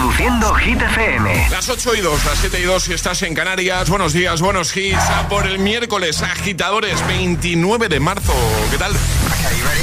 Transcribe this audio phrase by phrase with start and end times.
[0.00, 1.48] Reproduciendo Hit FM.
[1.50, 3.90] Las 8 y 2, las 7 y 2 si estás en Canarias.
[3.90, 4.96] Buenos días, buenos hits.
[4.96, 8.32] A por el miércoles, agitadores, 29 de marzo.
[8.70, 8.94] ¿Qué tal?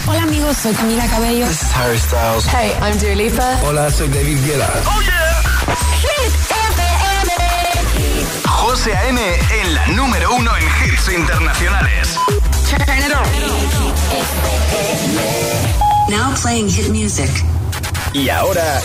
[0.07, 1.45] Hola amigos, soy Camila Cabello.
[1.45, 2.47] This is Harry Styles.
[2.47, 3.59] Hey, I'm Dua Lipa.
[3.63, 4.73] Hola, soy David Guetta.
[4.87, 5.43] ¡Oh, yeah!
[6.01, 6.81] Hit FM.
[8.47, 9.21] José A.M.
[9.21, 12.17] en la número uno en hits internacionales.
[12.67, 13.23] Turn it on.
[16.09, 17.29] Now playing hit music.
[18.13, 18.81] Y ahora...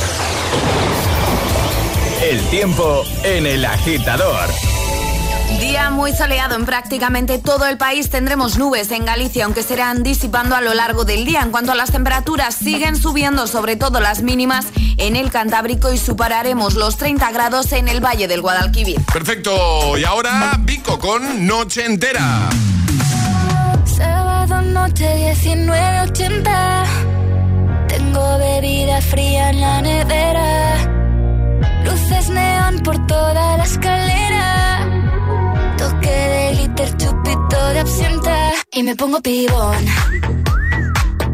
[2.22, 4.48] El tiempo en el agitador.
[5.58, 8.10] Día muy soleado en prácticamente todo el país.
[8.10, 11.42] Tendremos nubes en Galicia, aunque serán disipando a lo largo del día.
[11.42, 14.66] En cuanto a las temperaturas, siguen subiendo, sobre todo las mínimas
[14.98, 19.00] en el Cantábrico y superaremos los 30 grados en el Valle del Guadalquivir.
[19.12, 19.98] Perfecto.
[19.98, 22.48] Y ahora, Pico con Noche Entera.
[23.84, 26.84] Sábado noche 19.80
[27.88, 30.71] Tengo bebida fría en la nevera
[32.80, 34.88] Por toda la escalera.
[35.78, 38.52] Toque de glitter, chupito de absenta.
[38.72, 39.84] Y me pongo pibón.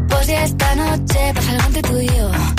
[0.09, 2.58] Pues ya esta noche pasa algo entre tú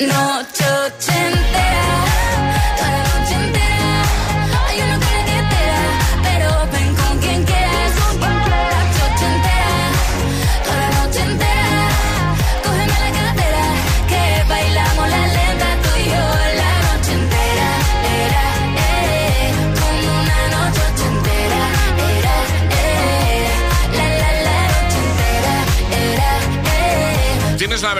[0.00, 0.27] Noche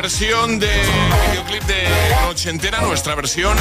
[0.02, 0.70] versión de
[1.30, 1.88] videoclip de
[2.22, 3.56] Noche Entera, nuestra versión,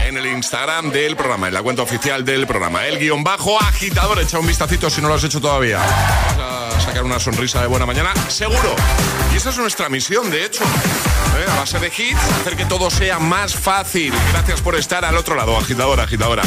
[0.00, 2.86] en el Instagram del programa, en la cuenta oficial del programa.
[2.86, 5.76] El guion bajo agitador, echa un vistacito si no lo has hecho todavía.
[5.78, 8.74] Vas a sacar una sonrisa de buena mañana, seguro.
[9.34, 10.64] Y esa es nuestra misión, de hecho.
[10.64, 11.50] ¿eh?
[11.52, 14.14] A base de hits, hacer que todo sea más fácil.
[14.32, 16.42] Gracias por estar al otro lado, agitadora, agitadora.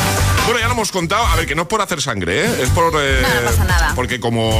[0.45, 2.59] Bueno, ya lo hemos contado, a ver, que no es por hacer sangre, ¿eh?
[2.63, 2.91] es por...
[2.99, 3.91] eh, No, no pasa nada.
[3.93, 4.51] Porque como,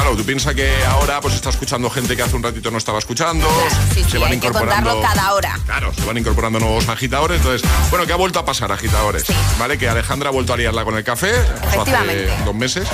[0.00, 2.98] claro, tú piensas que ahora pues está escuchando gente que hace un ratito no estaba
[2.98, 3.46] escuchando,
[3.94, 4.90] Sí, se sí, van hay que incorporando...
[4.92, 5.58] contarlo cada hora.
[5.66, 7.38] Claro, se van incorporando nuevos agitadores.
[7.38, 9.24] Entonces, bueno, ¿qué ha vuelto a pasar, agitadores?
[9.24, 9.34] Sí.
[9.58, 9.78] ¿Vale?
[9.78, 11.30] Que Alejandra ha vuelto a liarla con el café.
[11.30, 12.32] Eso hace Efectivamente.
[12.44, 12.88] dos meses.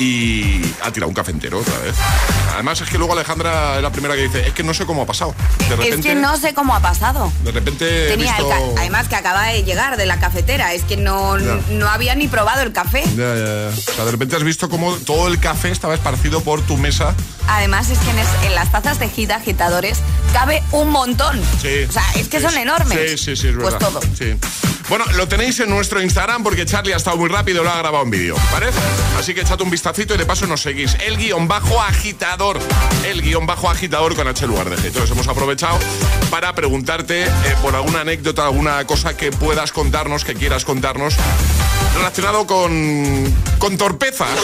[0.00, 1.94] Y ha tirado un café entero otra vez.
[2.54, 5.02] Además, es que luego Alejandra es la primera que dice: Es que no sé cómo
[5.02, 5.34] ha pasado.
[5.68, 7.32] De repente, Es que no sé cómo ha pasado.
[7.42, 8.08] De repente.
[8.08, 11.36] Tenía el visto- ca- además que acaba de llegar de la cafetera, es que no,
[11.36, 13.02] no había ni probado el café.
[13.16, 13.70] Ya, ya, ya.
[13.76, 17.14] O sea, de repente has visto cómo todo el café estaba esparcido por tu mesa.
[17.48, 19.98] Además es que en, es- en las tazas de gita agitadores
[20.32, 21.40] cabe un montón.
[21.60, 21.86] Sí.
[21.88, 23.10] O sea, es que Sí, son enormes.
[23.12, 23.78] Sí, sí, sí, es Pues verdad.
[23.88, 24.00] todo.
[24.16, 24.36] Sí.
[24.88, 28.04] Bueno, lo tenéis en nuestro Instagram porque Charlie ha estado muy rápido, lo ha grabado
[28.04, 28.68] en vídeo, ¿vale?
[29.18, 30.96] Así que echad un vistacito y de paso nos seguís.
[31.06, 32.58] El guion bajo agitador.
[33.04, 34.86] El guion bajo agitador con H lugar de G.
[34.86, 35.78] Entonces hemos aprovechado
[36.30, 37.28] para preguntarte eh,
[37.60, 41.14] por alguna anécdota, alguna cosa que puedas contarnos, que quieras contarnos
[41.94, 44.38] relacionado con, con torpezas.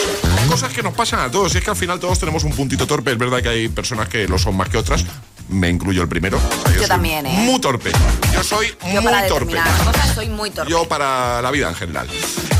[0.47, 1.55] Cosas que nos pasan a todos.
[1.55, 3.13] Y es que al final todos tenemos un puntito torpe.
[3.13, 5.05] Es verdad que hay personas que lo son más que otras.
[5.49, 6.37] Me incluyo el primero.
[6.37, 7.33] O sea, Yo soy también, ¿eh?
[7.45, 7.91] Muy torpe.
[8.33, 9.45] Yo soy Yo muy para torpe.
[9.53, 10.71] determinadas cosas soy muy torpe.
[10.71, 12.07] Yo para la vida en general.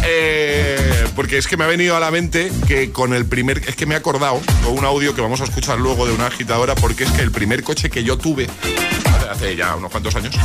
[0.03, 3.57] Eh, porque es que me ha venido a la mente que con el primer.
[3.67, 6.27] Es que me he acordado con un audio que vamos a escuchar luego de una
[6.27, 8.47] agitadora, porque es que el primer coche que yo tuve.
[8.47, 10.35] hace- Hace ya unos cuantos años,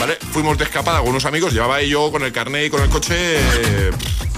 [0.00, 0.16] ¿vale?
[0.32, 3.14] Fuimos de escapada con unos amigos, llevaba yo con el carnet y con el coche
[3.16, 3.90] eh,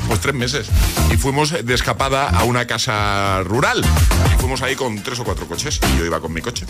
[0.08, 0.66] pues tres meses.
[1.12, 3.82] Y fuimos de escapada a una casa rural.
[4.36, 6.66] Y fuimos ahí con tres o cuatro coches y yo iba con mi coche.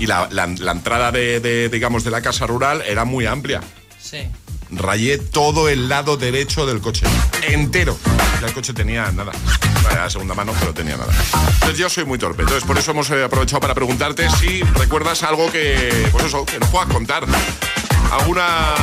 [0.00, 3.60] Y la, la- la entrada de, de, digamos, de la casa rural era muy amplia
[4.00, 4.22] Sí.
[4.72, 7.06] rayé todo el lado derecho del coche,
[7.46, 7.96] entero.
[8.40, 9.32] Ya el coche tenía nada.
[9.90, 11.12] Era segunda mano, pero tenía nada.
[11.54, 12.42] Entonces yo soy muy torpe.
[12.42, 16.58] Entonces por eso hemos eh, aprovechado para preguntarte si recuerdas algo que, pues eso, que
[16.58, 17.26] nos puedas contar.
[18.10, 18.74] ¿Alguna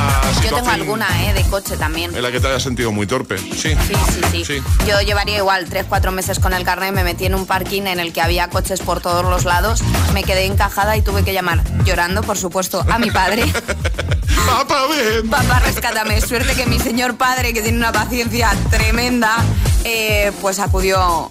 [0.42, 1.34] Yo tengo alguna, ¿eh?
[1.34, 2.14] De coche también.
[2.16, 3.36] en la que te hayas sentido muy torpe?
[3.38, 3.54] Sí.
[3.56, 4.62] Sí, sí, sí, Sí.
[4.86, 8.12] Yo llevaría igual 3-4 meses con el carnet, me metí en un parking en el
[8.12, 9.82] que había coches por todos los lados,
[10.14, 13.44] me quedé encajada y tuve que llamar, llorando, por supuesto, a mi padre.
[14.46, 15.28] Papá, ven.
[15.28, 16.20] Papá, rescátame.
[16.22, 19.36] Suerte que mi señor padre, que tiene una paciencia tremenda,
[19.84, 21.30] eh, pues acudió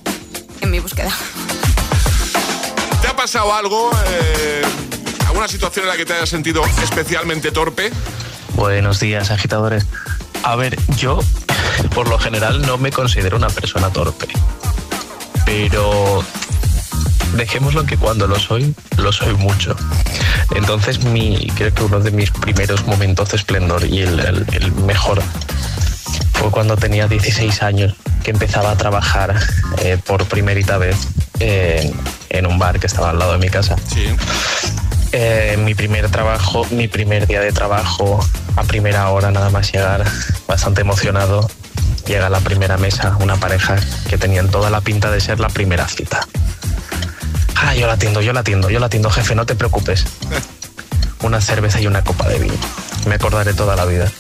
[0.61, 1.09] en mi búsqueda.
[3.01, 3.89] ¿Te ha pasado algo?
[4.07, 4.61] eh,
[5.37, 7.91] ¿Alguna situación en la que te hayas sentido especialmente torpe?
[8.55, 9.85] Buenos días, agitadores.
[10.41, 11.19] A ver, yo
[11.93, 14.25] por lo general no me considero una persona torpe.
[15.45, 16.23] Pero
[17.35, 19.75] dejémoslo que cuando lo soy, lo soy mucho.
[20.55, 24.71] Entonces, mi, creo que uno de mis primeros momentos de esplendor y el, el- el
[24.71, 25.21] mejor
[26.33, 27.93] fue cuando tenía 16 años,
[28.23, 29.39] que empezaba a trabajar
[29.83, 30.97] eh, por primerita vez
[31.39, 31.93] en-
[32.31, 33.75] en un bar que estaba al lado de mi casa.
[33.93, 34.07] Sí.
[35.11, 38.19] Eh, mi primer trabajo, mi primer día de trabajo,
[38.55, 40.03] a primera hora nada más llegar,
[40.47, 41.49] bastante emocionado,
[42.05, 43.77] llega a la primera mesa una pareja
[44.09, 46.27] que tenían toda la pinta de ser la primera cita.
[47.55, 50.05] Ah, yo la atiendo, yo la atiendo, yo la atiendo, jefe, no te preocupes.
[51.23, 52.53] Una cerveza y una copa de vino.
[53.07, 54.11] Me acordaré toda la vida.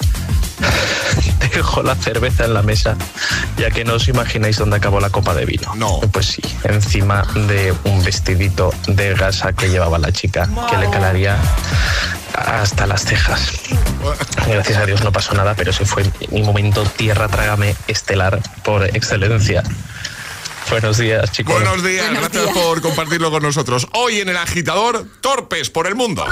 [1.57, 2.95] Dejo la cerveza en la mesa,
[3.57, 5.73] ya que no os imagináis dónde acabó la copa de vino.
[5.73, 5.99] No.
[6.11, 11.35] Pues sí, encima de un vestidito de gasa que llevaba la chica, que le calaría
[12.35, 13.53] hasta las cejas.
[14.47, 18.83] Gracias a Dios no pasó nada, pero ese fue mi momento tierra trágame estelar por
[18.95, 19.63] excelencia.
[20.69, 21.55] Buenos días, chicos.
[21.55, 22.65] Buenos días, Buenos gracias días.
[22.65, 23.87] por compartirlo con nosotros.
[23.93, 26.23] Hoy en el agitador, torpes por el mundo.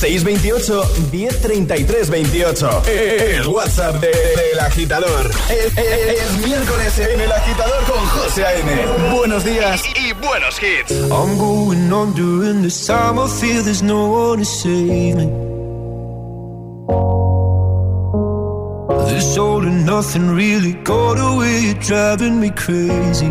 [0.00, 0.82] 628
[1.12, 2.82] 1033 28.
[2.86, 5.30] El WhatsApp de- del agitador.
[5.50, 9.12] Es, es- es miércoles en el agitador con José A.M.
[9.14, 9.82] Buenos días.
[9.94, 10.90] Y buenos hits.
[11.10, 15.26] I'm going under, and this time I feel there's no one to save me.
[19.12, 23.30] This all and nothing really got away, driving me crazy.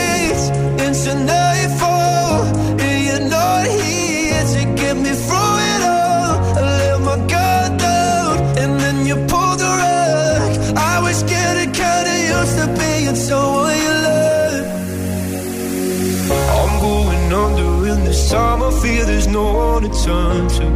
[18.31, 20.67] time I fear there's no one to turn to.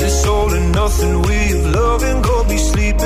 [0.00, 3.05] This all and nothing way of loving, go be sleeping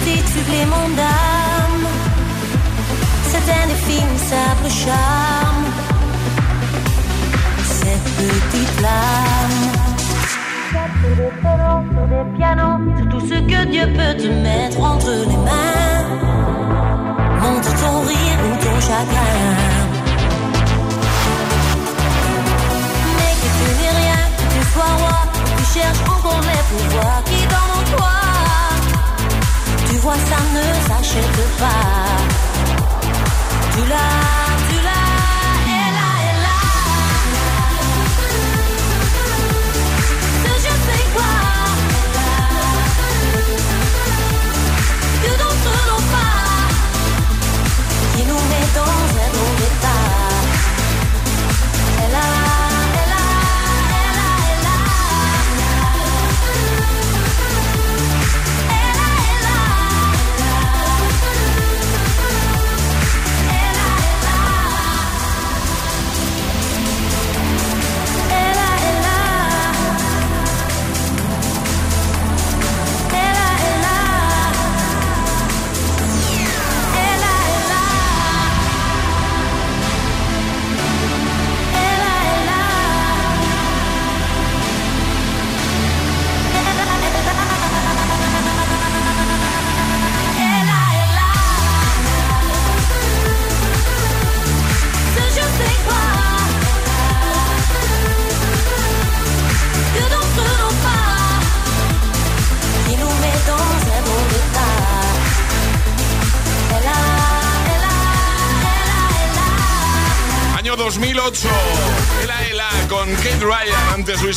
[0.00, 1.86] Petit supplément d'âme.
[3.30, 5.64] C'est un infime simple charme.
[7.64, 8.68] Cette petite.
[11.02, 11.30] Sur des
[12.14, 16.04] des pianos, sur tout ce que Dieu peut te mettre entre les mains.
[17.40, 19.36] Montre ton rire ou ton chagrin.
[23.16, 25.18] Mais que tu n'es rien, que tu sois roi,
[25.56, 28.19] tu cherches encore les pouvoirs qui en toi.
[30.00, 31.84] Vois, ça ne s'achète pas.
[33.74, 33.82] Tu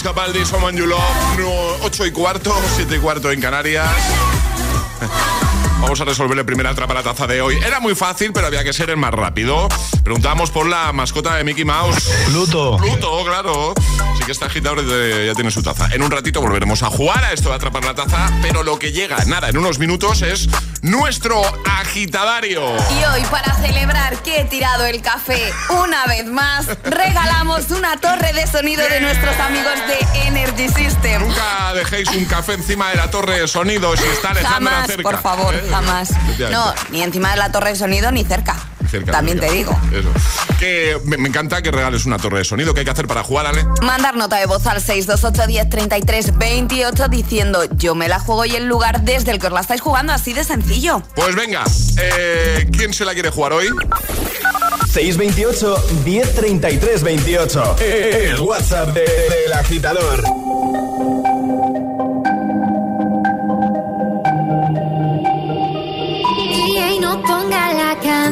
[0.03, 1.79] Luis Capaldi, Someone You Love.
[1.81, 3.89] 8 y cuarto, 7 y cuarto en Canarias.
[5.81, 7.57] Vamos a resolver el primer atrapa la taza de hoy.
[7.65, 9.69] Era muy fácil, pero había que ser el más rápido.
[10.03, 12.09] Preguntamos por la mascota de Mickey Mouse.
[12.25, 12.77] Pluto.
[12.77, 13.73] Pluto, claro.
[14.25, 15.89] Que está agitador y ya tiene su taza.
[15.91, 18.93] En un ratito volveremos a jugar a esto de atrapar la taza, pero lo que
[18.93, 20.47] llega, nada, en unos minutos es
[20.81, 22.61] nuestro agitadario.
[22.99, 25.51] Y hoy, para celebrar que he tirado el café
[25.83, 31.21] una vez más, regalamos una torre de sonido de nuestros amigos de Energy System.
[31.27, 35.03] Nunca dejéis un café encima de la torre de sonido si está Alejandra Jamás, cerca.
[35.03, 35.67] por favor, ¿eh?
[35.69, 36.11] jamás.
[36.49, 38.55] No, ni encima de la torre de sonido ni cerca.
[38.93, 39.75] Cerca, También te digo.
[39.91, 40.09] Eso.
[40.59, 42.75] Que me, me encanta que regales una torre de sonido.
[42.75, 43.65] ¿Qué hay que hacer para jugar, Ale?
[43.81, 48.55] Mandar nota de voz al 628 10 33 28 diciendo yo me la juego y
[48.55, 51.01] el lugar desde el que os la estáis jugando, así de sencillo.
[51.15, 51.63] Pues venga,
[51.99, 53.67] eh, ¿quién se la quiere jugar hoy?
[54.91, 57.75] 628 1033 28.
[57.79, 60.23] El WhatsApp de- del agitador.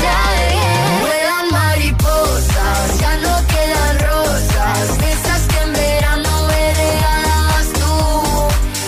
[0.00, 1.44] sabe bien.
[1.58, 7.94] Mariposas, ya no quedan rosas, de esas que verano me regalabas tú.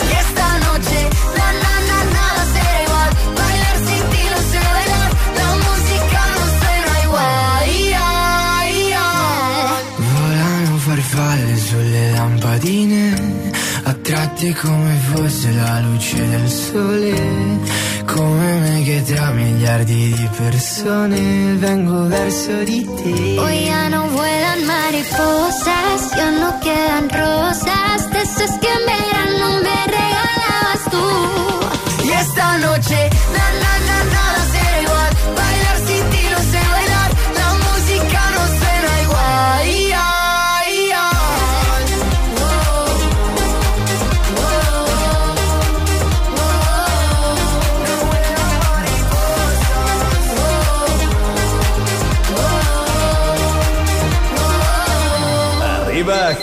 [0.08, 0.98] Y esta noche,
[1.38, 1.48] na
[3.38, 4.40] bailar sin ti no
[5.40, 7.68] la música no suena igual.
[8.58, 8.74] Ay.
[10.12, 13.04] Volano farfalle sulle lampadine,
[13.84, 17.49] attratti come fosse la luce del sole,
[19.70, 23.38] miliardi di persone vengo verso di te.
[23.38, 29.78] Hoy ya no vuelan mariposas, ya no quedan rosas, de esas que en verano me
[29.96, 32.04] regalabas tú.
[32.04, 33.10] Y esta noche,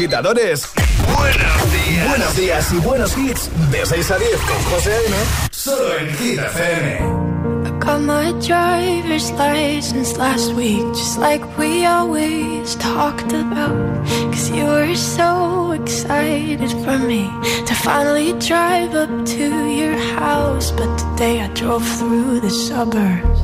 [0.07, 0.69] agitadores.
[1.17, 2.07] Buenos días.
[2.07, 3.49] Buenos días y buenos hits.
[3.71, 5.15] De 6 a 10 con José A.M.
[5.51, 7.27] Solo en Hit FM.
[7.65, 14.07] I got my driver's license last week, just like we always talked about.
[14.31, 17.29] Cause you were so excited for me
[17.65, 20.71] to finally drive up to your house.
[20.71, 23.41] But today I drove through the suburbs,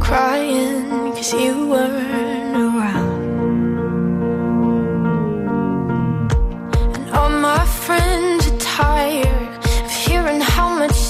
[0.00, 2.43] crying cause you weren't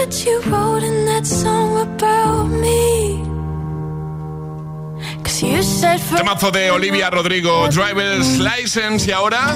[0.00, 3.22] what you wrote in that song about me.
[5.22, 9.06] Cause you said for Temazo de Olivia Rodrigo, Driver's License.
[9.06, 9.54] Y ahora,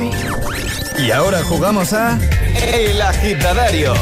[0.98, 2.18] Y ahora jugamos a
[2.62, 3.94] El Agitadario.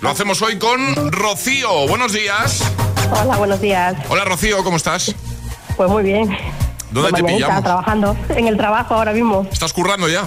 [0.00, 1.86] lo hacemos hoy con Rocío.
[1.88, 2.62] Buenos días.
[3.22, 3.94] Hola, buenos días.
[4.08, 5.14] Hola Rocío, ¿cómo estás?
[5.76, 6.34] Pues muy bien.
[6.90, 7.62] ¿Dónde De te pillamos?
[7.64, 9.46] trabajando en el trabajo ahora mismo.
[9.52, 10.24] ¿Estás currando ya?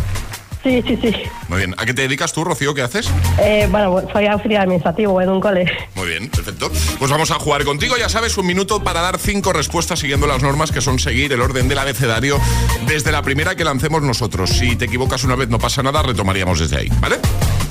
[0.66, 1.14] Sí, sí, sí.
[1.48, 1.76] Muy bien.
[1.78, 2.74] ¿A qué te dedicas tú, Rocío?
[2.74, 3.08] ¿Qué haces?
[3.38, 5.72] Eh, bueno, soy auxiliar administrativo en un cole.
[5.94, 6.72] Muy bien, perfecto.
[6.98, 10.42] Pues vamos a jugar contigo, ya sabes, un minuto para dar cinco respuestas siguiendo las
[10.42, 12.40] normas que son seguir el orden del abecedario
[12.88, 14.50] desde la primera que lancemos nosotros.
[14.50, 17.18] Si te equivocas una vez no pasa nada, retomaríamos desde ahí, ¿vale?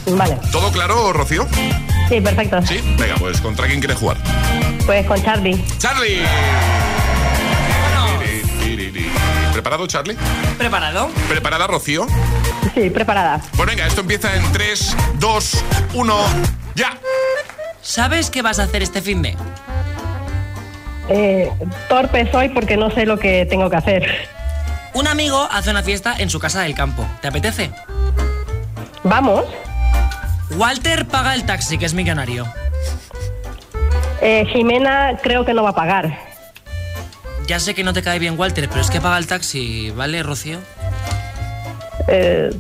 [0.07, 0.39] Vale.
[0.53, 1.49] ¿Todo claro, Rocío?
[2.09, 2.63] Sí, perfecto.
[2.63, 2.77] Sí.
[2.97, 4.19] Venga, pues ¿contra quién quieres jugar?
[4.87, 5.65] Pues con Charlie.
[5.79, 6.21] ¡Charlie!
[9.55, 10.17] ¿Preparado, Charlie?
[10.59, 11.09] ¿Preparado?
[11.29, 12.09] ¿Preparada, Rocío?
[12.75, 13.41] Sí, preparada.
[13.57, 15.65] Pues venga, esto empieza en 3, 2,
[15.95, 16.17] 1,
[16.75, 16.99] ya.
[17.81, 19.37] ¿Sabes qué vas a hacer este fin de?
[21.09, 21.53] Eh,
[21.89, 24.29] torpe soy porque no sé lo que tengo que hacer.
[24.93, 27.07] Un amigo hace una fiesta en su casa del campo.
[27.23, 27.71] ¿Te apetece?
[29.05, 29.45] Vamos.
[30.57, 32.45] Walter paga el taxi, que es millonario.
[34.21, 36.34] Eh, Jimena creo que no va a pagar.
[37.47, 40.23] Ya sé que no te cae bien Walter, pero es que paga el taxi, ¿vale,
[40.23, 40.59] Rocío?
[42.09, 42.51] Eh,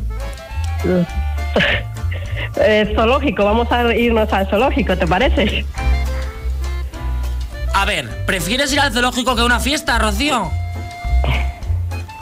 [2.56, 5.64] eh, zoológico, vamos a irnos al zoológico, ¿te parece?
[7.72, 10.50] A ver, ¿prefieres ir al zoológico que a una fiesta, Rocío?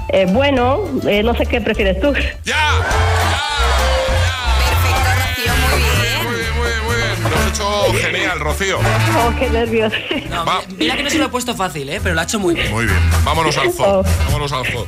[0.09, 2.09] Eh, bueno, eh, no sé qué prefieres tú.
[2.09, 2.22] Muy
[8.01, 8.79] genial, Rocío.
[8.79, 9.92] Oh, qué nervios.
[10.31, 10.61] No, Va.
[10.68, 12.01] mira, mira que no se lo he puesto fácil, ¿eh?
[12.03, 12.70] Pero lo ha hecho muy bien.
[12.72, 12.98] Muy bien.
[13.25, 14.01] Vámonos al zoo.
[14.01, 14.05] Oh.
[14.27, 14.87] Vámonos al zoo.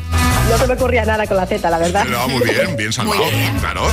[0.50, 2.06] No se me ocurría nada con la Z, la verdad.
[2.28, 3.24] Muy bien, bien salvado.
[3.60, 3.86] Claro,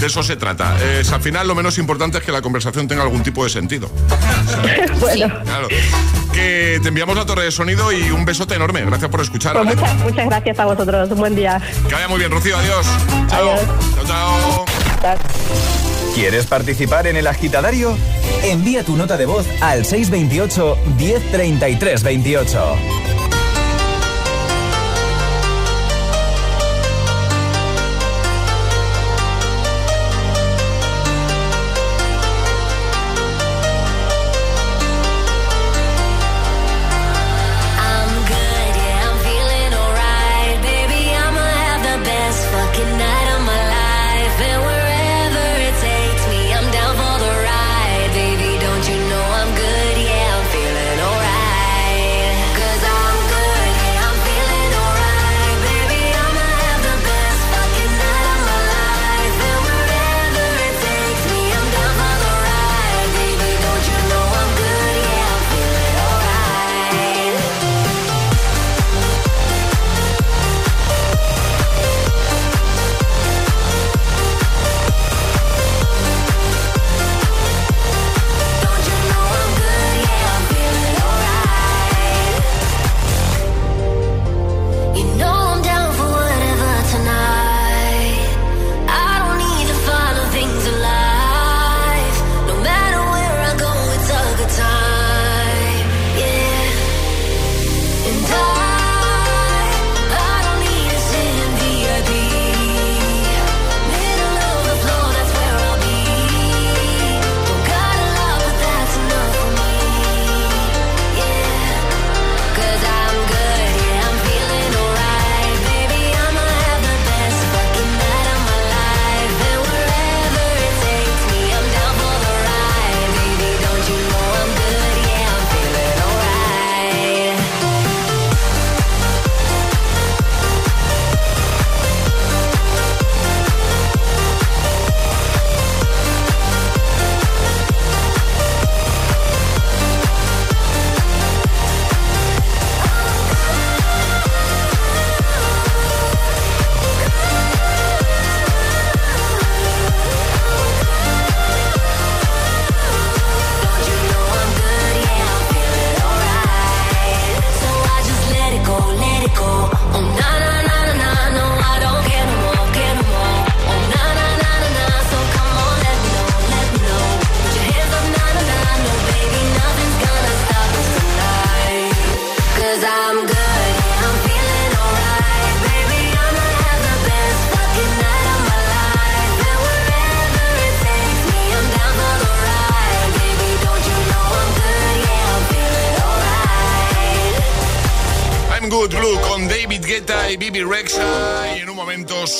[0.00, 0.74] de eso se trata.
[0.98, 3.90] Es, al final lo menos importante es que la conversación tenga algún tipo de sentido.
[5.00, 5.68] bueno, Claro.
[6.32, 8.82] Que te enviamos la torre de sonido y un besote enorme.
[8.84, 9.54] Gracias por escuchar.
[9.54, 11.10] pues muchas, muchas gracias a vosotros.
[11.10, 11.60] Un buen día.
[11.88, 12.56] Que vaya muy bien, Rocío.
[12.56, 12.86] Adiós.
[13.28, 13.56] Chao.
[14.06, 14.64] Chao,
[15.02, 15.77] chao.
[16.18, 17.96] ¿Quieres participar en el agitadario?
[18.42, 23.07] Envía tu nota de voz al 628 1033 28.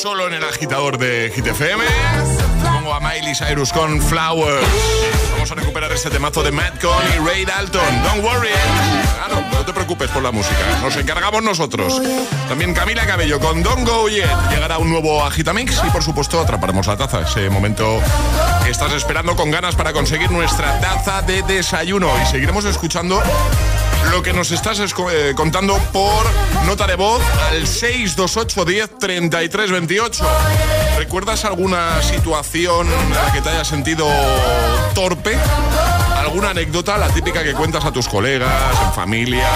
[0.00, 1.82] Solo en el agitador de Hit FM.
[2.62, 4.64] Pongo a Miley Cyrus con Flowers.
[5.32, 8.02] Vamos a recuperar este temazo de Matt Con y Ray Dalton.
[8.04, 8.50] Don't worry.
[9.16, 10.54] Claro, no te preocupes por la música.
[10.82, 12.00] Nos encargamos nosotros.
[12.48, 14.28] También Camila Cabello con Don't Go Yet.
[14.50, 17.22] Llegará un nuevo Agitamix y por supuesto atraparemos la taza.
[17.22, 18.00] Ese momento
[18.68, 22.12] estás esperando con ganas para conseguir nuestra taza de desayuno.
[22.22, 23.20] Y seguiremos escuchando
[24.10, 26.26] lo que nos estás eh, contando por
[26.64, 30.26] nota de voz al 628 10 33 28.
[30.98, 34.08] ¿Recuerdas alguna situación en la que te hayas sentido
[34.94, 35.36] torpe?
[36.16, 39.48] ¿Alguna anécdota, la típica que cuentas a tus colegas, en familia?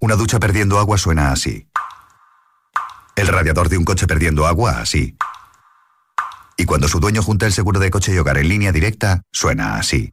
[0.00, 1.68] Una ducha perdiendo agua suena así.
[3.16, 5.14] El radiador de un coche perdiendo agua así.
[6.56, 9.76] Y cuando su dueño junta el seguro de coche y hogar en línea directa, suena
[9.76, 10.12] así.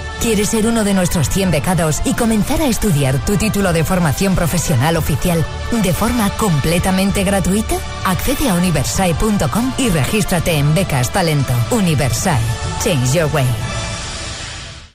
[0.21, 4.35] ¿Quieres ser uno de nuestros 100 becados y comenzar a estudiar tu título de formación
[4.35, 5.43] profesional oficial
[5.81, 7.75] de forma completamente gratuita?
[8.05, 11.53] Accede a universal.com y regístrate en Becas Talento.
[11.71, 12.39] Universal.
[12.83, 13.47] Change your way.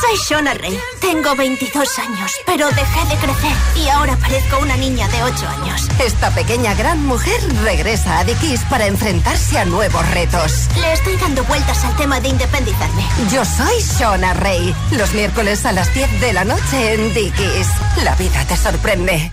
[0.00, 0.78] Soy Shona Rey.
[1.00, 5.88] Tengo 22 años, pero dejé de crecer y ahora parezco una niña de 8 años.
[5.98, 10.68] Esta pequeña gran mujer regresa a Dickies para enfrentarse a nuevos retos.
[10.80, 13.04] Le estoy dando vueltas al tema de independizarme.
[13.30, 14.74] Yo soy Shona Rey.
[14.92, 17.68] Los miércoles a las 10 de la noche en Dickies.
[18.02, 19.32] La vida te sorprende.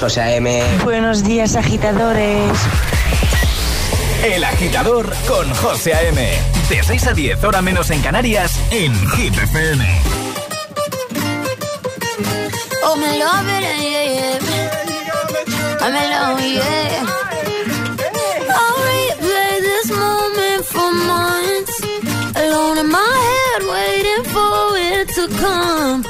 [0.00, 0.62] José A.M.
[0.82, 2.58] Buenos días, agitadores.
[4.24, 6.38] El agitador con José A.M.
[6.70, 9.84] De 6 a 10, hora menos en Canarias, en Hit FM.
[12.82, 14.38] Oh, me love it, yeah, yeah.
[15.82, 17.06] I'm alone, yeah.
[18.48, 21.82] I'll replay this moment for months.
[22.36, 26.09] Alone in my head, waiting for it to come.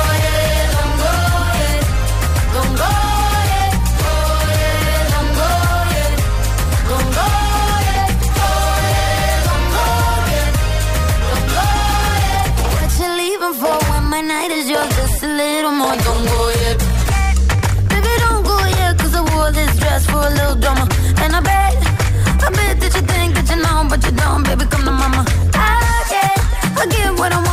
[27.21, 27.50] When I'm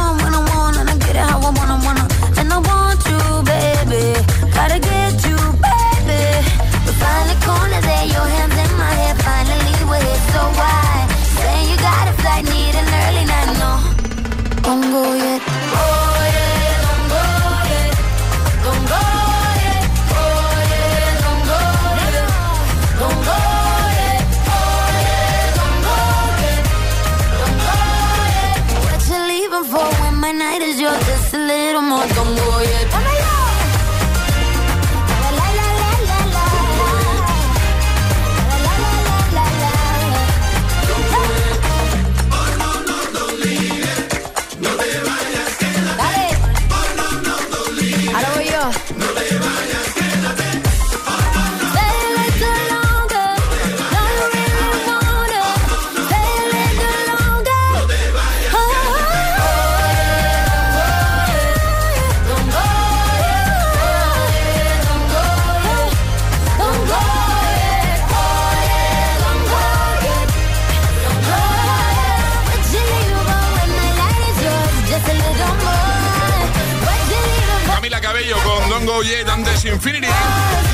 [79.72, 80.06] Infinity,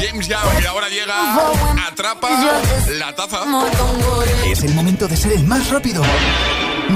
[0.00, 1.14] James Young, y ahora llega
[1.88, 2.28] Atrapa
[2.98, 3.44] la taza.
[4.46, 6.02] Es el momento de ser el más rápido.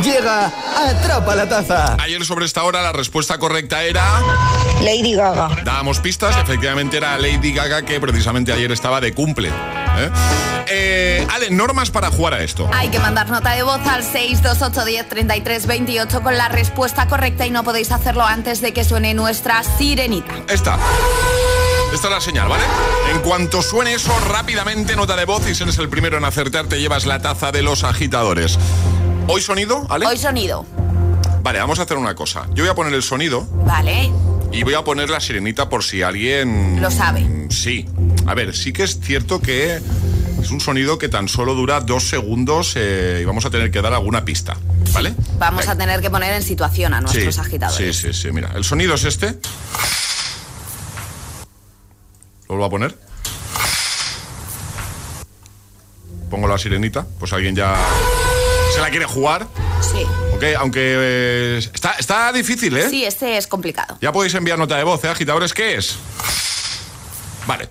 [0.02, 1.96] Llega Atrapa la Taza.
[1.98, 4.04] Ayer sobre esta hora la respuesta correcta era...
[4.82, 5.48] Lady Gaga.
[5.64, 9.48] Dábamos pistas, efectivamente era Lady Gaga que precisamente ayer estaba de cumple.
[9.48, 10.10] ¿eh?
[10.68, 12.68] Eh, Ale, normas para jugar a esto.
[12.72, 17.46] Hay que mandar nota de voz al 628 10 33 28 con la respuesta correcta
[17.46, 20.34] y no podéis hacerlo antes de que suene nuestra sirenita.
[20.48, 20.78] Esta.
[21.92, 22.64] Esta es la señal, ¿vale?
[23.12, 26.66] En cuanto suene eso, rápidamente nota de voz y si eres el primero en acertar,
[26.66, 28.58] te llevas la taza de los agitadores.
[29.26, 30.06] ¿Hoy sonido, Ale?
[30.06, 30.66] Hoy sonido.
[31.42, 32.46] Vale, vamos a hacer una cosa.
[32.54, 34.12] Yo voy a poner el sonido Vale,
[34.52, 36.80] y voy a poner la sirenita por si alguien...
[36.80, 37.26] lo sabe.
[37.50, 37.86] Sí.
[38.26, 39.80] A ver, sí que es cierto que
[40.40, 43.80] es un sonido que tan solo dura dos segundos eh, y vamos a tener que
[43.80, 44.56] dar alguna pista,
[44.92, 45.14] ¿vale?
[45.38, 47.96] Vamos a tener que poner en situación a nuestros sí, agitadores.
[47.96, 48.32] Sí, sí, sí.
[48.32, 49.38] Mira, el sonido es este.
[52.48, 52.98] ¿Lo vuelvo a poner?
[56.30, 57.74] Pongo la sirenita, pues alguien ya
[58.74, 59.46] se la quiere jugar.
[59.80, 60.02] Sí.
[60.34, 62.88] Ok, aunque eh, está, está difícil, ¿eh?
[62.88, 63.98] Sí, este es complicado.
[64.00, 65.08] Ya podéis enviar nota de voz, ¿eh?
[65.08, 65.96] Agitadores, ¿qué es?
[67.46, 67.68] Vale.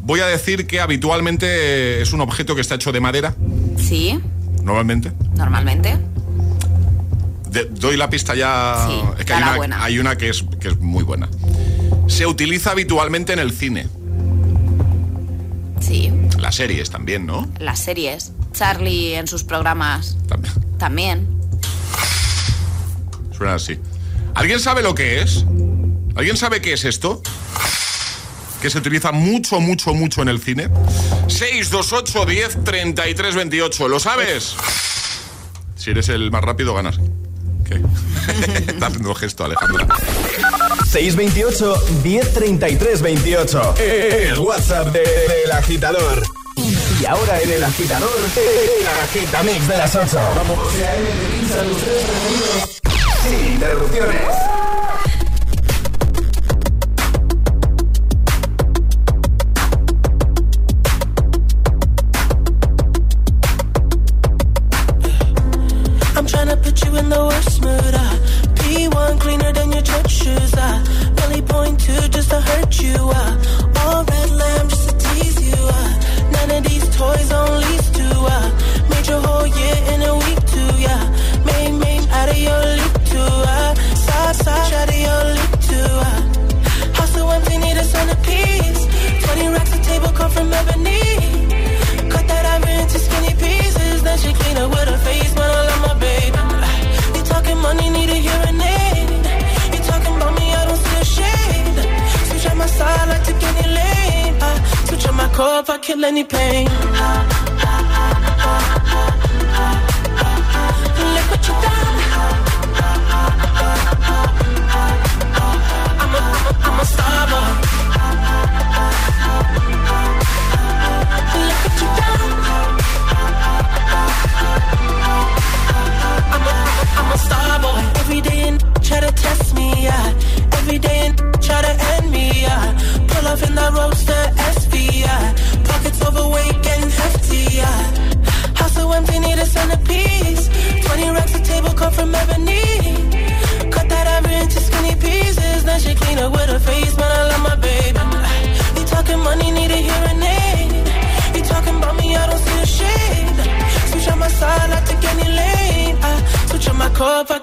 [0.00, 3.34] Voy a decir que habitualmente es un objeto que está hecho de madera,
[3.78, 4.18] Sí,
[4.62, 5.12] normalmente.
[5.34, 5.98] normalmente.
[7.50, 8.86] De- doy la pista ya.
[8.88, 9.84] Sí, es que hay una, buena.
[9.84, 11.28] hay una que es, que es muy buena.
[12.08, 13.88] Se utiliza habitualmente en el cine.
[15.80, 17.48] Sí, Las series también, ¿no?
[17.58, 18.32] las series.
[18.52, 20.16] Charlie en sus programas
[20.78, 21.26] también.
[23.36, 23.78] Suena así.
[24.34, 25.44] ¿Alguien sabe lo que es?
[26.16, 27.22] ¿Alguien sabe qué es esto?
[28.60, 30.68] Que se utiliza mucho, mucho, mucho en el cine.
[31.28, 33.88] 628 10 33 28.
[33.88, 34.54] ¿Lo sabes?
[35.76, 36.98] Si eres el más rápido, ganas.
[37.70, 37.80] ¿Qué?
[38.72, 39.86] Está haciendo el gesto, Alejandra.
[40.90, 43.74] 628 1033 28.
[43.78, 46.22] El WhatsApp de- del agitador.
[47.00, 50.18] Y ahora en el agitador, el agitamix de las 8.
[50.36, 50.58] Vamos.
[53.22, 54.20] Sin interrupciones.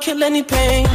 [0.08, 0.86] Kill any pain.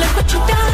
[0.00, 0.73] Look what.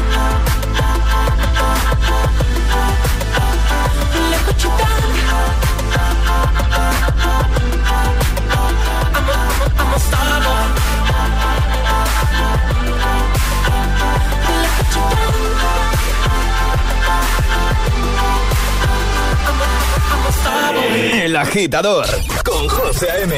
[21.41, 22.05] agitador
[22.43, 23.33] con José M.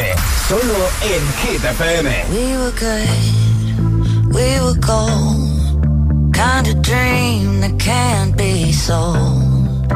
[0.47, 2.25] Solo en Hit FM.
[2.31, 6.33] We were good, we were cold.
[6.33, 9.91] Kind of dream that can't be sold.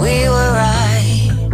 [0.00, 1.50] We were right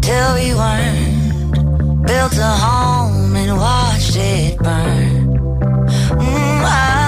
[0.00, 2.06] till we weren't.
[2.06, 5.38] Built a home and watched it burn.
[6.18, 6.99] Mm, I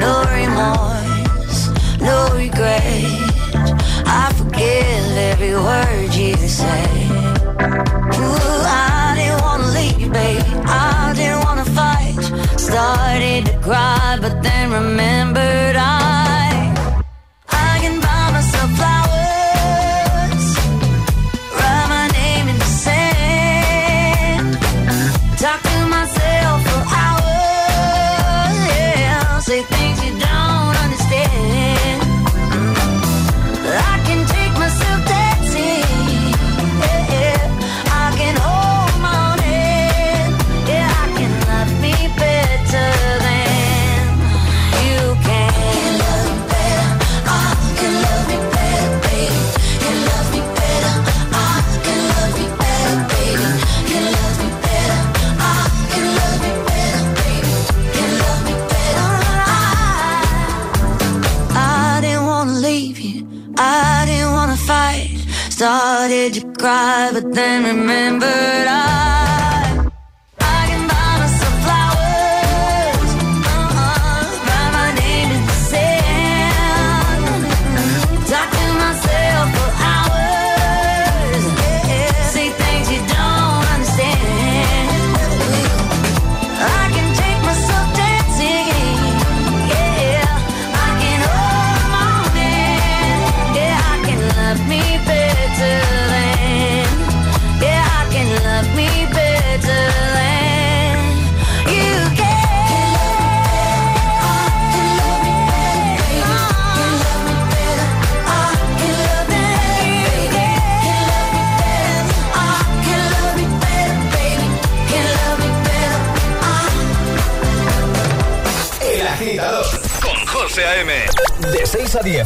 [0.00, 2.97] No remorse, no regret.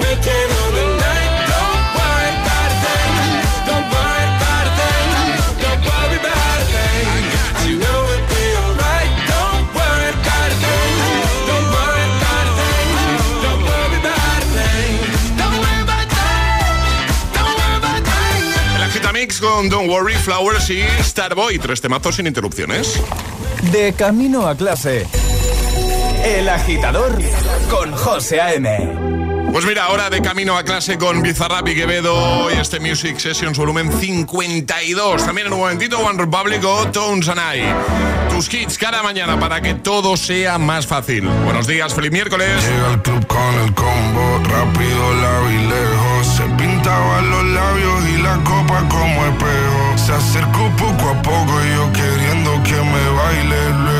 [0.00, 1.32] We can on the night.
[1.52, 3.12] Don't worry about a thing.
[3.68, 5.06] Don't worry about a thing.
[5.62, 7.06] Don't worry about a thing.
[7.68, 9.12] You know it'll be alright.
[9.32, 10.92] Don't worry about a thing.
[11.50, 12.88] Don't worry about a thing.
[13.44, 14.92] Don't worry about a thing.
[15.40, 17.00] Don't worry about a thing.
[17.36, 18.74] Don't worry about a thing.
[18.76, 21.58] El Agitamix con Don't Worry, Flowers y Starboy.
[21.58, 23.00] Tres temazos sin interrupciones.
[23.72, 25.06] De camino a clase.
[26.24, 27.18] El agitador
[27.70, 29.09] con José A.M.
[29.52, 33.58] Pues mira, ahora de camino a clase con Bizarrap y Quevedo y este Music Sessions
[33.58, 35.24] volumen 52.
[35.24, 38.32] También en un momentito One Republic o Tones and I.
[38.32, 41.28] Tus kits cada mañana para que todo sea más fácil.
[41.44, 42.48] Buenos días, feliz miércoles.
[42.64, 46.26] Llega al club con el combo, rápido, largo y lejos.
[46.36, 49.98] Se pintaban los labios y la copa como espejo.
[49.98, 53.70] Se acercó poco a poco y yo queriendo que me baile.
[53.84, 53.99] Luego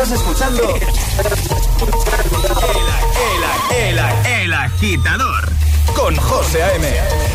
[0.00, 0.82] Estás escuchando el,
[3.76, 3.98] el, el,
[4.44, 5.48] el agitador
[5.96, 7.27] con José A.M.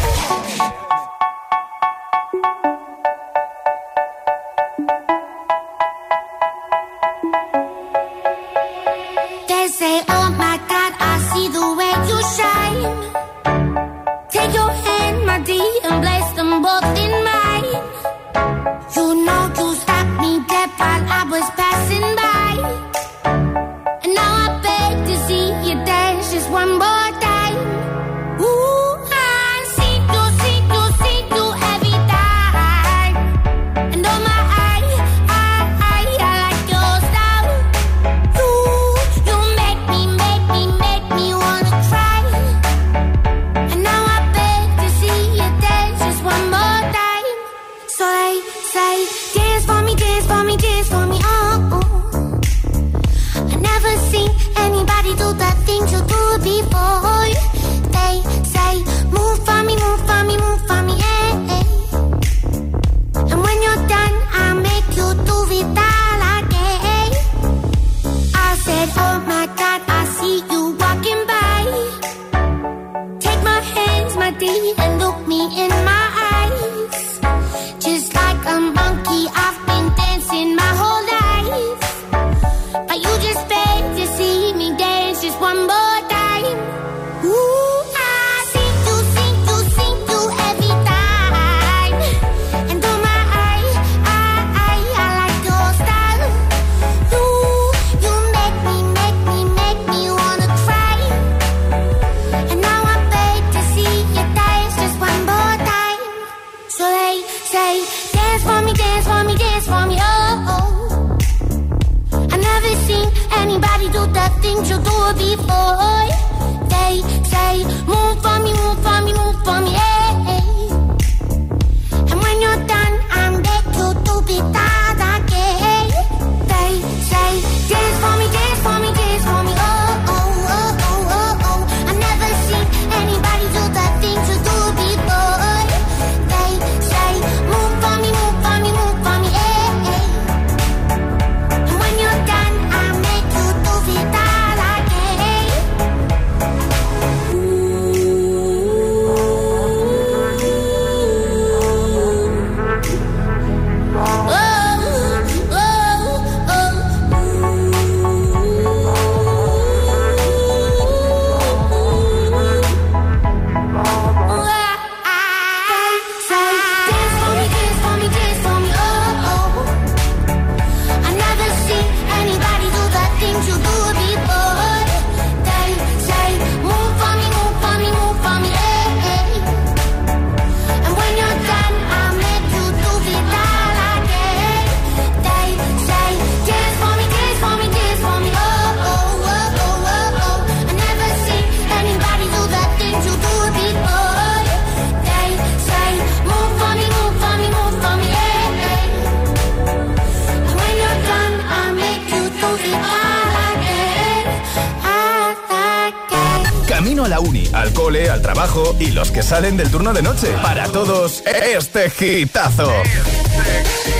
[209.94, 210.28] de noche.
[210.41, 212.72] Para todos, este gitazo.
[212.84, 213.94] Este.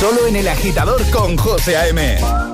[0.00, 2.45] Solo en el agitador con José A.M.